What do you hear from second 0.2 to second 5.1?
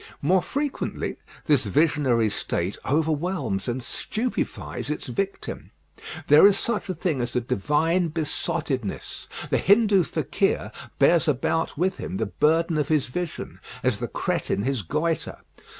More frequently this visionary state overwhelms and stupefies its